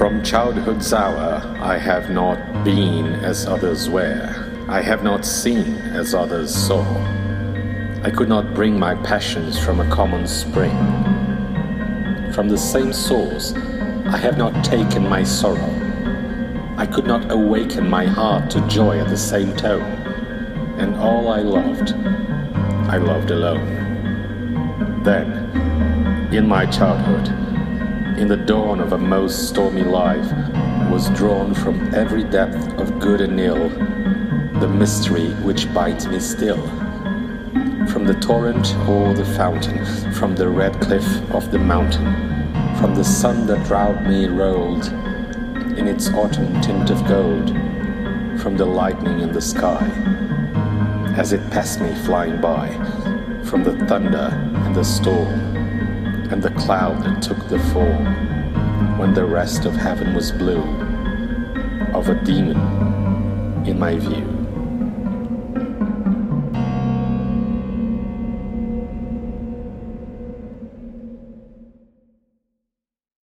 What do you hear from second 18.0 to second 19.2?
heart to joy at the